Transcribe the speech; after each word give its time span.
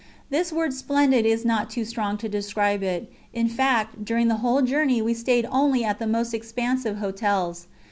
This 0.31 0.51
word 0.51 0.73
"splendid" 0.73 1.27
is 1.27 1.45
not 1.45 1.69
too 1.69 1.85
strong 1.85 2.17
to 2.17 2.27
describe 2.27 2.81
it; 2.81 3.13
in 3.33 3.47
fact 3.47 4.03
during 4.03 4.29
the 4.29 4.37
whole 4.41 4.63
journey 4.63 4.99
we 4.99 5.13
stayed 5.13 5.45
only 5.51 5.83
at 5.83 5.99
the 5.99 6.07
most 6.07 6.33
expansive 6.33 6.97
hotels. 6.97 7.67